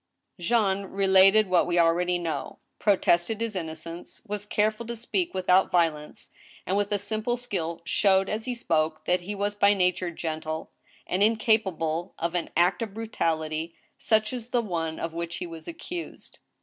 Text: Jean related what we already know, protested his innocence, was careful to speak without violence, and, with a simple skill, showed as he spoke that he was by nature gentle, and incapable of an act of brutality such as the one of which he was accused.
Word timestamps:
Jean 0.39 0.85
related 0.85 1.47
what 1.47 1.67
we 1.67 1.77
already 1.77 2.17
know, 2.17 2.57
protested 2.79 3.39
his 3.39 3.55
innocence, 3.55 4.23
was 4.25 4.47
careful 4.47 4.83
to 4.87 4.95
speak 4.95 5.31
without 5.35 5.69
violence, 5.71 6.31
and, 6.65 6.75
with 6.75 6.91
a 6.91 6.97
simple 6.97 7.37
skill, 7.37 7.83
showed 7.85 8.27
as 8.27 8.45
he 8.45 8.55
spoke 8.55 9.05
that 9.05 9.21
he 9.21 9.35
was 9.35 9.53
by 9.53 9.75
nature 9.75 10.09
gentle, 10.09 10.71
and 11.05 11.21
incapable 11.21 12.15
of 12.17 12.33
an 12.33 12.49
act 12.57 12.81
of 12.81 12.95
brutality 12.95 13.75
such 13.95 14.33
as 14.33 14.47
the 14.49 14.59
one 14.63 14.99
of 14.99 15.13
which 15.13 15.35
he 15.35 15.45
was 15.45 15.67
accused. 15.67 16.39